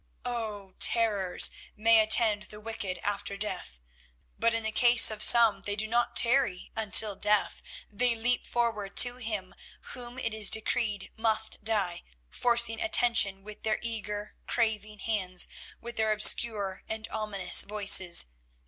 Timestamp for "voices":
17.61-18.25